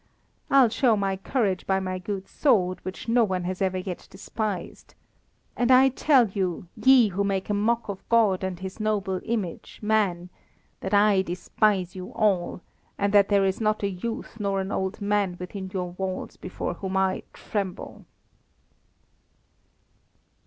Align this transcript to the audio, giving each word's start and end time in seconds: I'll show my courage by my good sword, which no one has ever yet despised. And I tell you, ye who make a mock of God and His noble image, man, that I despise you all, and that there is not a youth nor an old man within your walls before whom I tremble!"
I'll 0.49 0.69
show 0.69 0.97
my 0.97 1.15
courage 1.15 1.67
by 1.67 1.79
my 1.79 1.99
good 1.99 2.27
sword, 2.27 2.79
which 2.83 3.07
no 3.07 3.23
one 3.23 3.43
has 3.43 3.61
ever 3.61 3.77
yet 3.77 4.07
despised. 4.09 4.95
And 5.55 5.69
I 5.69 5.89
tell 5.89 6.27
you, 6.29 6.67
ye 6.75 7.09
who 7.09 7.23
make 7.23 7.51
a 7.51 7.53
mock 7.53 7.87
of 7.87 8.09
God 8.09 8.43
and 8.43 8.59
His 8.59 8.79
noble 8.79 9.21
image, 9.23 9.77
man, 9.83 10.31
that 10.79 10.95
I 10.95 11.21
despise 11.21 11.93
you 11.95 12.09
all, 12.13 12.61
and 12.97 13.13
that 13.13 13.29
there 13.29 13.45
is 13.45 13.61
not 13.61 13.83
a 13.83 13.89
youth 13.91 14.39
nor 14.39 14.59
an 14.59 14.71
old 14.71 15.01
man 15.01 15.37
within 15.39 15.69
your 15.71 15.91
walls 15.91 16.35
before 16.35 16.73
whom 16.73 16.97
I 16.97 17.21
tremble!" 17.33 18.05